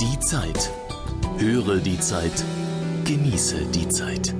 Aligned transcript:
Die 0.00 0.18
Zeit. 0.18 0.72
Höre 1.38 1.76
die 1.76 2.00
Zeit. 2.00 2.44
Genieße 3.04 3.66
die 3.66 3.88
Zeit. 3.88 4.34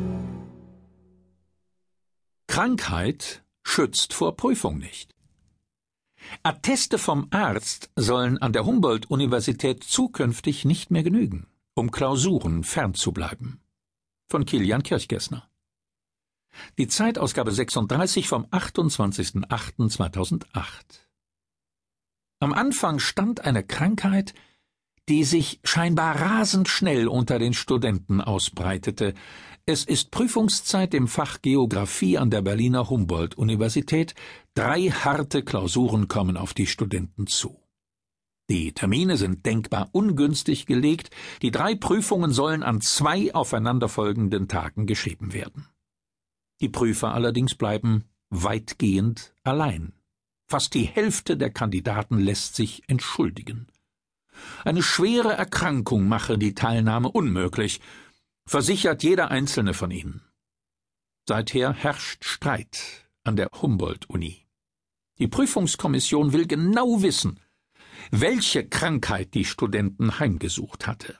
Krankheit 2.48 3.44
schützt 3.62 4.14
vor 4.14 4.36
Prüfung 4.36 4.78
nicht. 4.78 5.14
Atteste 6.42 6.98
vom 6.98 7.28
Arzt 7.30 7.92
sollen 7.94 8.38
an 8.38 8.52
der 8.52 8.66
Humboldt-Universität 8.66 9.84
zukünftig 9.84 10.64
nicht 10.64 10.90
mehr 10.90 11.04
genügen, 11.04 11.46
um 11.74 11.92
Klausuren 11.92 12.64
fernzubleiben. 12.64 13.60
Von 14.28 14.46
Kilian 14.46 14.82
Kirchgessner. 14.82 15.48
Die 16.78 16.88
Zeitausgabe 16.88 17.52
36 17.52 18.26
vom 18.26 18.46
28.08.2008. 18.46 20.46
Am 22.40 22.52
Anfang 22.52 22.98
stand 22.98 23.42
eine 23.42 23.62
Krankheit, 23.62 24.34
die 25.08 25.24
sich 25.24 25.60
scheinbar 25.64 26.20
rasend 26.20 26.68
schnell 26.68 27.08
unter 27.08 27.38
den 27.38 27.54
Studenten 27.54 28.20
ausbreitete. 28.20 29.14
Es 29.66 29.84
ist 29.84 30.10
Prüfungszeit 30.10 30.94
im 30.94 31.08
Fach 31.08 31.40
Geographie 31.42 32.18
an 32.18 32.30
der 32.30 32.42
Berliner 32.42 32.88
Humboldt-Universität. 32.88 34.14
Drei 34.54 34.90
harte 34.90 35.42
Klausuren 35.42 36.08
kommen 36.08 36.36
auf 36.36 36.54
die 36.54 36.66
Studenten 36.66 37.26
zu. 37.26 37.60
Die 38.50 38.72
Termine 38.72 39.16
sind 39.16 39.46
denkbar 39.46 39.88
ungünstig 39.92 40.66
gelegt. 40.66 41.10
Die 41.40 41.50
drei 41.50 41.74
Prüfungen 41.74 42.30
sollen 42.30 42.62
an 42.62 42.82
zwei 42.82 43.34
aufeinanderfolgenden 43.34 44.48
Tagen 44.48 44.86
geschrieben 44.86 45.32
werden. 45.32 45.66
Die 46.60 46.68
Prüfer 46.68 47.14
allerdings 47.14 47.54
bleiben 47.54 48.04
weitgehend 48.28 49.34
allein. 49.44 49.94
Fast 50.46 50.74
die 50.74 50.84
Hälfte 50.84 51.38
der 51.38 51.50
Kandidaten 51.50 52.18
lässt 52.18 52.54
sich 52.54 52.82
entschuldigen. 52.86 53.66
Eine 54.64 54.82
schwere 54.82 55.32
Erkrankung 55.32 56.08
mache 56.08 56.38
die 56.38 56.54
Teilnahme 56.54 57.10
unmöglich, 57.10 57.80
versichert 58.46 59.02
jeder 59.02 59.30
einzelne 59.30 59.74
von 59.74 59.90
ihnen. 59.90 60.22
Seither 61.26 61.72
herrscht 61.72 62.24
Streit 62.24 63.08
an 63.24 63.36
der 63.36 63.48
Humboldt-Uni. 63.62 64.46
Die 65.18 65.28
Prüfungskommission 65.28 66.32
will 66.32 66.46
genau 66.46 67.02
wissen, 67.02 67.40
welche 68.10 68.68
Krankheit 68.68 69.34
die 69.34 69.44
Studenten 69.44 70.18
heimgesucht 70.18 70.86
hatte. 70.86 71.18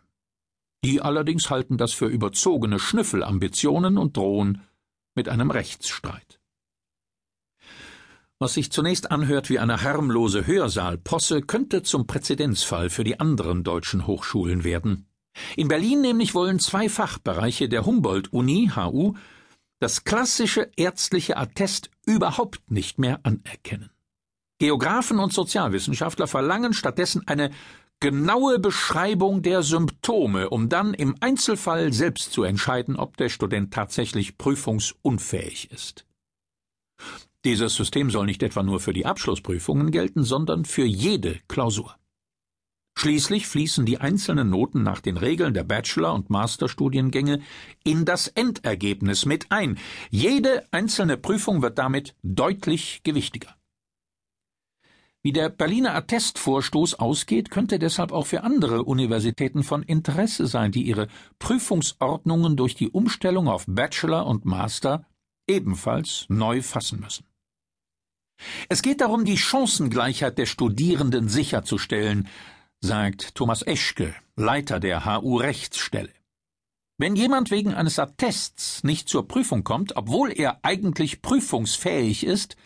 Die 0.85 1.01
allerdings 1.01 1.49
halten 1.49 1.79
das 1.79 1.93
für 1.93 2.07
überzogene 2.07 2.79
Schnüffelambitionen 2.79 3.97
und 3.97 4.17
drohen 4.17 4.63
mit 5.15 5.29
einem 5.29 5.51
Rechtsstreit. 5.51 6.41
Was 8.41 8.55
sich 8.55 8.73
zunächst 8.73 9.11
anhört 9.11 9.49
wie 9.49 9.59
eine 9.59 9.83
harmlose 9.83 10.47
Hörsaalposse, 10.47 11.43
könnte 11.43 11.83
zum 11.83 12.07
Präzedenzfall 12.07 12.91
für 12.91 13.05
die 13.05 13.21
anderen 13.21 13.63
deutschen 13.63 14.07
Hochschulen 14.07 14.65
werden. 14.65 15.07
In 15.57 15.69
Berlin 15.69 16.01
nämlich 16.01 16.35
wollen 16.35 16.59
zwei 16.59 16.89
Fachbereiche 16.89 17.69
der 17.69 17.87
Humboldt-Uni 17.87 18.73
HU 18.75 19.15
das 19.81 20.05
klassische 20.05 20.71
ärztliche 20.77 21.37
Attest 21.37 21.91
überhaupt 22.07 22.71
nicht 22.71 22.99
mehr 22.99 23.21
anerkennen. 23.23 23.91
Geographen 24.59 25.19
und 25.19 25.33
Sozialwissenschaftler 25.33 26.27
verlangen 26.27 26.73
stattdessen 26.73 27.27
eine 27.27 27.51
genaue 28.01 28.59
Beschreibung 28.59 29.43
der 29.43 29.63
Symptome, 29.63 30.51
um 30.51 30.69
dann 30.69 30.95
im 30.95 31.17
Einzelfall 31.21 31.93
selbst 31.93 32.33
zu 32.33 32.45
entscheiden, 32.45 32.97
ob 32.97 33.17
der 33.17 33.29
Student 33.29 33.73
tatsächlich 33.75 34.39
prüfungsunfähig 34.39 35.71
ist. 35.71 36.07
Dieses 37.45 37.75
System 37.75 38.11
soll 38.11 38.25
nicht 38.27 38.43
etwa 38.43 38.63
nur 38.63 38.81
für 38.81 38.95
die 38.95 39.05
Abschlussprüfungen 39.05 39.91
gelten, 39.91 40.25
sondern 40.25 40.65
für 40.65 40.85
jede 40.85 41.41
Klausur. 41.47 41.97
Schließlich 42.97 43.47
fließen 43.47 43.85
die 43.85 43.99
einzelnen 43.99 44.51
Noten 44.51 44.83
nach 44.83 45.01
den 45.01 45.17
Regeln 45.17 45.53
der 45.53 45.65
Bachelor- 45.65 46.15
und 46.15 46.31
Masterstudiengänge 46.31 47.43
in 47.83 48.05
das 48.05 48.29
Endergebnis 48.29 49.27
mit 49.27 49.51
ein. 49.51 49.79
Jede 50.11 50.65
einzelne 50.71 51.17
Prüfung 51.17 51.61
wird 51.61 51.77
damit 51.77 52.15
deutlich 52.23 53.03
gewichtiger. 53.03 53.57
Wie 55.23 55.33
der 55.33 55.49
Berliner 55.49 55.95
Attestvorstoß 55.95 56.95
ausgeht, 56.95 57.51
könnte 57.51 57.79
deshalb 57.79 58.13
auch 58.13 58.27
für 58.27 58.45
andere 58.45 58.85
Universitäten 58.85 59.65
von 59.65 59.83
Interesse 59.83 60.47
sein, 60.47 60.71
die 60.71 60.83
ihre 60.83 61.09
Prüfungsordnungen 61.39 62.57
durch 62.57 62.75
die 62.75 62.91
Umstellung 62.91 63.49
auf 63.49 63.65
Bachelor 63.67 64.27
und 64.27 64.45
Master 64.45 65.07
ebenfalls 65.47 66.27
neu 66.29 66.63
fassen 66.63 67.01
müssen. 67.01 67.25
Es 68.69 68.83
geht 68.83 69.01
darum, 69.01 69.25
die 69.25 69.39
Chancengleichheit 69.39 70.39
der 70.39 70.47
Studierenden 70.47 71.29
sicherzustellen, 71.29 72.29
sagt 72.81 73.35
Thomas 73.35 73.63
Eschke, 73.63 74.15
Leiter 74.37 74.81
der 74.81 75.05
HU 75.05 75.37
Rechtsstelle. 75.37 76.13
Wenn 76.97 77.17
jemand 77.17 77.51
wegen 77.51 77.75
eines 77.75 77.99
Attests 77.99 78.85
nicht 78.85 79.09
zur 79.09 79.27
Prüfung 79.27 79.65
kommt, 79.65 79.97
obwohl 79.97 80.31
er 80.31 80.61
eigentlich 80.63 81.23
prüfungsfähig 81.23 82.25
ist, 82.25 82.57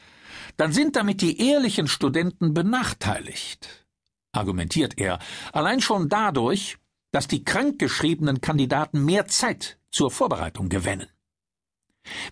dann 0.56 0.73
sind 0.73 0.97
damit 0.97 1.23
die 1.23 1.41
ehrlichen 1.41 1.89
Studenten 1.89 2.53
benachteiligt, 2.53 3.87
argumentiert 4.33 4.99
er, 4.99 5.19
allein 5.53 5.81
schon 5.81 6.09
dadurch, 6.09 6.77
dass 7.11 7.27
die 7.27 7.45
krankgeschriebenen 7.45 8.41
Kandidaten 8.41 9.05
mehr 9.05 9.27
Zeit 9.29 9.79
zur 9.91 10.11
Vorbereitung 10.11 10.69
gewinnen. 10.69 11.06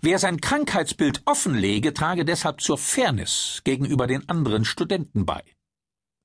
Wer 0.01 0.19
sein 0.19 0.41
Krankheitsbild 0.41 1.21
offenlege, 1.25 1.93
trage 1.93 2.25
deshalb 2.25 2.61
zur 2.61 2.77
Fairness 2.77 3.61
gegenüber 3.63 4.07
den 4.07 4.27
anderen 4.29 4.65
Studenten 4.65 5.25
bei. 5.25 5.43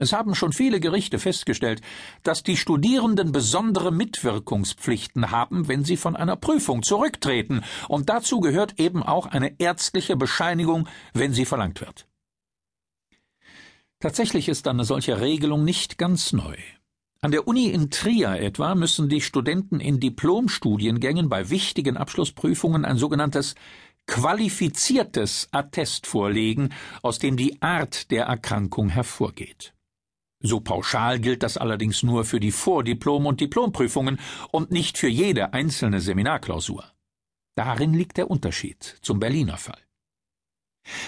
Es 0.02 0.12
haben 0.12 0.34
schon 0.34 0.52
viele 0.52 0.80
Gerichte 0.80 1.20
festgestellt, 1.20 1.80
dass 2.24 2.42
die 2.42 2.56
Studierenden 2.56 3.30
besondere 3.30 3.92
Mitwirkungspflichten 3.92 5.30
haben, 5.30 5.68
wenn 5.68 5.84
sie 5.84 5.96
von 5.96 6.16
einer 6.16 6.34
Prüfung 6.34 6.82
zurücktreten, 6.82 7.62
und 7.88 8.08
dazu 8.08 8.40
gehört 8.40 8.80
eben 8.80 9.04
auch 9.04 9.26
eine 9.26 9.60
ärztliche 9.60 10.16
Bescheinigung, 10.16 10.88
wenn 11.14 11.32
sie 11.32 11.44
verlangt 11.44 11.80
wird. 11.80 12.08
Tatsächlich 14.00 14.48
ist 14.48 14.66
eine 14.66 14.84
solche 14.84 15.20
Regelung 15.20 15.64
nicht 15.64 15.98
ganz 15.98 16.32
neu. 16.32 16.56
An 17.24 17.30
der 17.30 17.46
Uni 17.46 17.66
in 17.66 17.88
Trier 17.88 18.40
etwa 18.40 18.74
müssen 18.74 19.08
die 19.08 19.20
Studenten 19.20 19.78
in 19.78 20.00
Diplomstudiengängen 20.00 21.28
bei 21.28 21.50
wichtigen 21.50 21.96
Abschlussprüfungen 21.96 22.84
ein 22.84 22.96
sogenanntes 22.96 23.54
qualifiziertes 24.08 25.46
Attest 25.52 26.08
vorlegen, 26.08 26.70
aus 27.00 27.20
dem 27.20 27.36
die 27.36 27.62
Art 27.62 28.10
der 28.10 28.24
Erkrankung 28.24 28.88
hervorgeht. 28.88 29.72
So 30.40 30.58
pauschal 30.58 31.20
gilt 31.20 31.44
das 31.44 31.56
allerdings 31.56 32.02
nur 32.02 32.24
für 32.24 32.40
die 32.40 32.50
Vordiplom- 32.50 33.26
und 33.26 33.40
Diplomprüfungen 33.40 34.18
und 34.50 34.72
nicht 34.72 34.98
für 34.98 35.06
jede 35.06 35.52
einzelne 35.52 36.00
Seminarklausur. 36.00 36.90
Darin 37.54 37.94
liegt 37.94 38.16
der 38.16 38.32
Unterschied 38.32 38.98
zum 39.00 39.20
Berliner 39.20 39.58
Fall. 39.58 39.80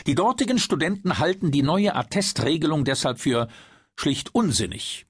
Die 0.06 0.14
dortigen 0.14 0.60
Studenten 0.60 1.18
halten 1.18 1.50
die 1.50 1.62
neue 1.62 1.96
Attestregelung 1.96 2.84
deshalb 2.84 3.18
für 3.18 3.48
schlicht 3.96 4.32
unsinnig 4.32 5.06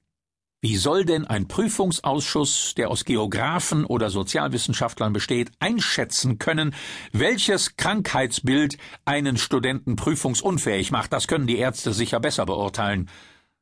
wie 0.65 0.77
soll 0.77 1.05
denn 1.05 1.27
ein 1.27 1.47
Prüfungsausschuss, 1.47 2.73
der 2.75 2.89
aus 2.89 3.05
Geographen 3.05 3.85
oder 3.85 4.09
Sozialwissenschaftlern 4.09 5.13
besteht, 5.13 5.51
einschätzen 5.59 6.39
können, 6.39 6.73
welches 7.11 7.77
Krankheitsbild 7.77 8.79
einen 9.05 9.37
Studenten 9.37 9.95
prüfungsunfähig 9.95 10.89
macht? 10.89 11.13
Das 11.13 11.27
können 11.27 11.45
die 11.45 11.59
Ärzte 11.59 11.93
sicher 11.93 12.19
besser 12.19 12.47
beurteilen, 12.47 13.11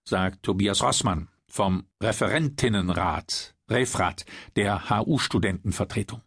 sagt 0.05 0.43
Tobias 0.43 0.81
Rossmann 0.81 1.27
vom 1.45 1.83
Referentinnenrat, 2.01 3.53
Refrat, 3.69 4.25
der 4.55 4.89
HU-Studentenvertretung. 4.89 6.21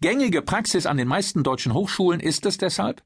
Gängige 0.00 0.42
Praxis 0.42 0.86
an 0.86 0.96
den 0.96 1.06
meisten 1.06 1.44
deutschen 1.44 1.72
Hochschulen 1.72 2.18
ist 2.18 2.46
es 2.46 2.58
deshalb, 2.58 3.04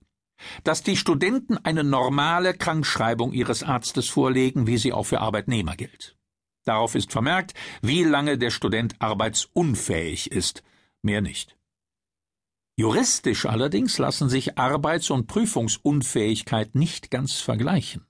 dass 0.65 0.83
die 0.83 0.97
Studenten 0.97 1.59
eine 1.59 1.85
normale 1.85 2.55
Krankschreibung 2.55 3.35
ihres 3.35 3.63
Arztes 3.63 4.09
vorlegen, 4.09 4.67
wie 4.67 4.79
sie 4.79 4.95
auch 4.95 5.05
für 5.05 5.21
Arbeitnehmer 5.21 5.77
gilt. 5.77 6.16
Darauf 6.67 6.95
ist 6.97 7.13
vermerkt, 7.13 7.55
wie 7.81 8.03
lange 8.03 8.39
der 8.39 8.51
Student 8.51 8.97
arbeitsunfähig 8.99 10.33
ist, 10.33 10.63
mehr 11.01 11.21
nicht. 11.21 11.57
Juristisch 12.77 13.47
allerdings 13.47 13.99
lassen 13.99 14.29
sich 14.29 14.59
Arbeits- 14.59 15.11
und 15.11 15.29
Prüfungsunfähigkeit 15.29 16.75
nicht 16.75 17.11
ganz 17.11 17.41
vergleichen. 17.41 18.05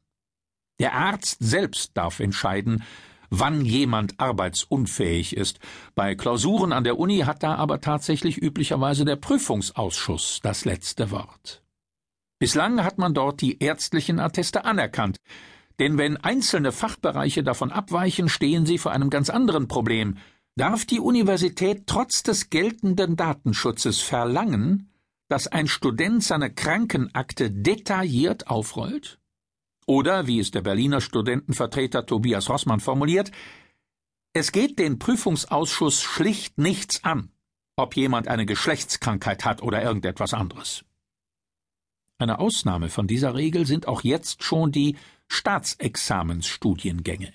Der 0.80 0.94
Arzt 0.94 1.36
selbst 1.40 1.92
darf 1.96 2.18
entscheiden, 2.18 2.82
wann 3.30 3.64
jemand 3.64 4.18
arbeitsunfähig 4.18 5.36
ist. 5.36 5.60
Bei 5.94 6.14
Klausuren 6.14 6.72
an 6.72 6.84
der 6.84 6.98
Uni 6.98 7.20
hat 7.20 7.42
da 7.42 7.56
aber 7.56 7.80
tatsächlich 7.80 8.38
üblicherweise 8.38 9.04
der 9.04 9.16
Prüfungsausschuss 9.16 10.40
das 10.42 10.64
letzte 10.64 11.10
Wort. 11.10 11.62
Bislang 12.38 12.82
hat 12.84 12.98
man 12.98 13.14
dort 13.14 13.40
die 13.40 13.62
ärztlichen 13.62 14.18
Atteste 14.18 14.64
anerkannt, 14.64 15.18
denn 15.78 15.98
wenn 15.98 16.16
einzelne 16.16 16.72
Fachbereiche 16.72 17.42
davon 17.42 17.70
abweichen, 17.70 18.28
stehen 18.28 18.66
sie 18.66 18.78
vor 18.78 18.92
einem 18.92 19.10
ganz 19.10 19.30
anderen 19.30 19.68
Problem. 19.68 20.16
Darf 20.56 20.86
die 20.86 21.00
Universität 21.00 21.86
trotz 21.86 22.22
des 22.22 22.48
geltenden 22.48 23.16
Datenschutzes 23.16 24.00
verlangen, 24.00 24.90
dass 25.28 25.48
ein 25.48 25.66
Student 25.66 26.22
seine 26.22 26.52
Krankenakte 26.52 27.50
detailliert 27.50 28.48
aufrollt? 28.48 29.18
Oder, 29.86 30.26
wie 30.26 30.40
es 30.40 30.50
der 30.50 30.62
Berliner 30.62 31.00
Studentenvertreter 31.00 32.06
Tobias 32.06 32.48
Rossmann 32.48 32.80
formuliert, 32.80 33.30
Es 34.32 34.52
geht 34.52 34.78
den 34.78 34.98
Prüfungsausschuss 34.98 36.02
schlicht 36.02 36.58
nichts 36.58 37.04
an, 37.04 37.30
ob 37.74 37.96
jemand 37.96 38.28
eine 38.28 38.44
Geschlechtskrankheit 38.44 39.46
hat 39.46 39.62
oder 39.62 39.82
irgendetwas 39.82 40.34
anderes. 40.34 40.84
Eine 42.18 42.38
Ausnahme 42.38 42.90
von 42.90 43.06
dieser 43.06 43.34
Regel 43.34 43.66
sind 43.66 43.88
auch 43.88 44.02
jetzt 44.02 44.42
schon 44.42 44.72
die 44.72 44.96
Staatsexamensstudiengänge. 45.28 47.32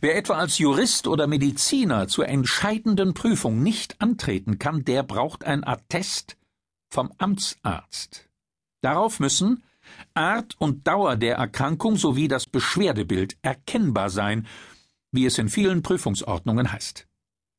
Wer 0.00 0.16
etwa 0.16 0.34
als 0.34 0.58
Jurist 0.58 1.06
oder 1.06 1.26
Mediziner 1.26 2.08
zur 2.08 2.28
entscheidenden 2.28 3.14
Prüfung 3.14 3.62
nicht 3.62 4.00
antreten 4.00 4.58
kann, 4.58 4.84
der 4.84 5.02
braucht 5.02 5.44
ein 5.44 5.64
Attest 5.64 6.36
vom 6.90 7.12
Amtsarzt. 7.18 8.28
Darauf 8.82 9.20
müssen 9.20 9.62
Art 10.14 10.54
und 10.58 10.86
Dauer 10.86 11.16
der 11.16 11.36
Erkrankung 11.36 11.96
sowie 11.96 12.28
das 12.28 12.46
Beschwerdebild 12.46 13.36
erkennbar 13.42 14.10
sein, 14.10 14.46
wie 15.12 15.26
es 15.26 15.38
in 15.38 15.48
vielen 15.48 15.82
Prüfungsordnungen 15.82 16.72
heißt. 16.72 17.06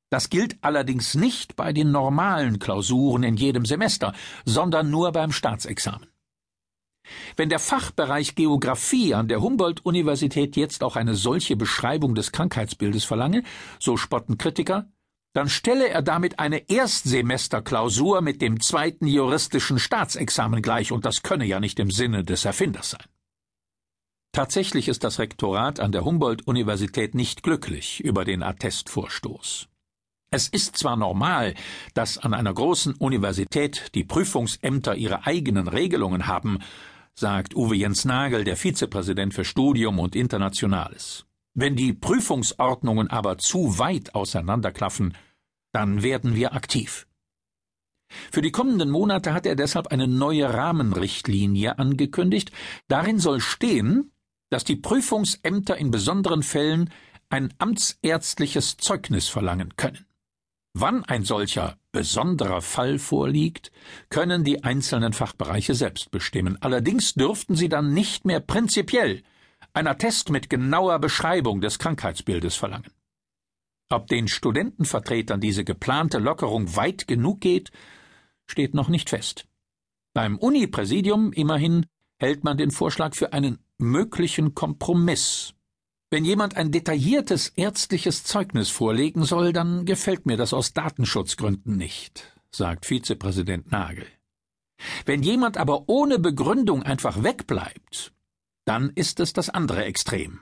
Das 0.09 0.29
gilt 0.29 0.57
allerdings 0.62 1.15
nicht 1.15 1.56
bei 1.56 1.71
den 1.71 1.91
normalen 1.91 2.59
Klausuren 2.59 3.23
in 3.23 3.38
jedem 3.38 3.65
Semester, 3.65 4.13
sondern 4.45 4.89
nur 4.89 5.12
beim 5.12 5.31
Staatsexamen. 5.31 6.10
Wenn 7.35 7.49
der 7.49 7.59
Fachbereich 7.59 8.35
Geographie 8.35 9.13
an 9.13 9.27
der 9.27 9.41
Humboldt-Universität 9.41 10.55
jetzt 10.55 10.83
auch 10.83 10.95
eine 10.95 11.15
solche 11.15 11.55
Beschreibung 11.55 12.15
des 12.15 12.31
Krankheitsbildes 12.31 13.05
verlange, 13.05 13.43
so 13.79 13.97
spotten 13.97 14.37
Kritiker, 14.37 14.87
dann 15.33 15.47
stelle 15.47 15.87
er 15.87 16.01
damit 16.01 16.39
eine 16.39 16.69
Erstsemesterklausur 16.69 18.21
mit 18.21 18.41
dem 18.41 18.59
zweiten 18.59 19.07
juristischen 19.07 19.79
Staatsexamen 19.79 20.61
gleich, 20.61 20.91
und 20.91 21.05
das 21.05 21.23
könne 21.23 21.45
ja 21.45 21.59
nicht 21.59 21.79
im 21.79 21.89
Sinne 21.89 22.23
des 22.23 22.43
Erfinders 22.45 22.91
sein. 22.91 23.05
Tatsächlich 24.33 24.87
ist 24.87 25.03
das 25.03 25.19
Rektorat 25.19 25.79
an 25.79 25.91
der 25.91 26.05
Humboldt-Universität 26.05 27.15
nicht 27.15 27.43
glücklich 27.43 27.99
über 27.99 28.23
den 28.23 28.43
Attestvorstoß. 28.43 29.67
Es 30.33 30.47
ist 30.47 30.77
zwar 30.77 30.95
normal, 30.95 31.53
dass 31.93 32.17
an 32.17 32.33
einer 32.33 32.53
großen 32.53 32.95
Universität 32.95 33.93
die 33.95 34.05
Prüfungsämter 34.05 34.95
ihre 34.95 35.25
eigenen 35.25 35.67
Regelungen 35.67 36.27
haben, 36.27 36.59
sagt 37.21 37.56
Uwe 37.56 37.75
Jens 37.75 38.03
Nagel, 38.03 38.44
der 38.44 38.57
Vizepräsident 38.57 39.33
für 39.33 39.45
Studium 39.45 40.00
und 40.00 40.15
Internationales. 40.15 41.25
Wenn 41.53 41.75
die 41.75 41.94
Prüfungsordnungen 41.94 43.09
aber 43.09 43.38
zu 43.38 43.77
weit 43.77 44.15
auseinanderklaffen, 44.15 45.15
dann 45.71 46.01
werden 46.01 46.35
wir 46.35 46.53
aktiv. 46.53 47.07
Für 48.31 48.41
die 48.41 48.51
kommenden 48.51 48.89
Monate 48.89 49.33
hat 49.33 49.45
er 49.45 49.56
deshalb 49.56 49.88
eine 49.88 50.07
neue 50.07 50.51
Rahmenrichtlinie 50.51 51.77
angekündigt. 51.77 52.51
Darin 52.88 53.19
soll 53.19 53.39
stehen, 53.39 54.12
dass 54.50 54.63
die 54.63 54.75
Prüfungsämter 54.75 55.77
in 55.77 55.91
besonderen 55.91 56.41
Fällen 56.41 56.89
ein 57.29 57.53
amtsärztliches 57.59 58.77
Zeugnis 58.77 59.29
verlangen 59.29 59.75
können. 59.77 60.07
Wann 60.73 61.06
ein 61.06 61.23
solcher 61.23 61.77
besonderer 61.91 62.61
Fall 62.61 62.99
vorliegt, 62.99 63.71
können 64.09 64.43
die 64.43 64.63
einzelnen 64.63 65.13
Fachbereiche 65.13 65.75
selbst 65.75 66.11
bestimmen. 66.11 66.57
Allerdings 66.61 67.13
dürften 67.13 67.55
sie 67.55 67.69
dann 67.69 67.93
nicht 67.93 68.25
mehr 68.25 68.39
prinzipiell 68.39 69.23
ein 69.73 69.88
Attest 69.88 70.29
mit 70.29 70.49
genauer 70.49 70.99
Beschreibung 70.99 71.61
des 71.61 71.79
Krankheitsbildes 71.79 72.55
verlangen. 72.55 72.91
Ob 73.89 74.07
den 74.07 74.27
Studentenvertretern 74.27 75.41
diese 75.41 75.63
geplante 75.63 76.17
Lockerung 76.17 76.75
weit 76.75 77.07
genug 77.07 77.41
geht, 77.41 77.71
steht 78.47 78.73
noch 78.73 78.87
nicht 78.87 79.09
fest. 79.09 79.47
Beim 80.13 80.37
Uni-Präsidium 80.37 81.31
immerhin 81.33 81.85
hält 82.17 82.44
man 82.44 82.57
den 82.57 82.71
Vorschlag 82.71 83.15
für 83.15 83.33
einen 83.33 83.59
möglichen 83.77 84.53
Kompromiss. 84.53 85.53
Wenn 86.13 86.25
jemand 86.25 86.57
ein 86.57 86.71
detailliertes 86.73 87.53
ärztliches 87.55 88.25
Zeugnis 88.25 88.69
vorlegen 88.69 89.23
soll, 89.23 89.53
dann 89.53 89.85
gefällt 89.85 90.25
mir 90.25 90.35
das 90.35 90.53
aus 90.53 90.73
Datenschutzgründen 90.73 91.77
nicht, 91.77 92.35
sagt 92.51 92.85
Vizepräsident 92.85 93.71
Nagel. 93.71 94.05
Wenn 95.05 95.23
jemand 95.23 95.55
aber 95.55 95.87
ohne 95.87 96.19
Begründung 96.19 96.83
einfach 96.83 97.23
wegbleibt, 97.23 98.13
dann 98.65 98.89
ist 98.89 99.21
es 99.21 99.31
das 99.31 99.49
andere 99.49 99.85
Extrem. 99.85 100.41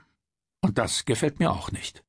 Und 0.60 0.76
das 0.76 1.04
gefällt 1.04 1.38
mir 1.38 1.52
auch 1.52 1.70
nicht. 1.70 2.02